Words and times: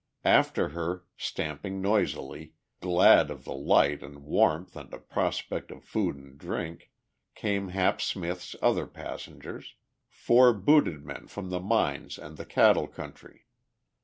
After 0.25 0.69
her, 0.69 1.05
stamping 1.15 1.79
noisily, 1.79 2.53
glad 2.79 3.29
of 3.29 3.43
the 3.43 3.53
light 3.53 4.01
and 4.01 4.23
warmth 4.23 4.75
and 4.75 4.91
a 4.91 4.97
prospect 4.97 5.69
of 5.69 5.83
food 5.83 6.15
and 6.15 6.39
drink, 6.39 6.89
came 7.35 7.67
Hap 7.67 8.01
Smith's 8.01 8.55
other 8.63 8.87
passengers, 8.87 9.75
four 10.09 10.53
booted 10.53 11.05
men 11.05 11.27
from 11.27 11.51
the 11.51 11.59
mines 11.61 12.17
and 12.17 12.35
the 12.35 12.45
cattle 12.47 12.87
country. 12.87 13.45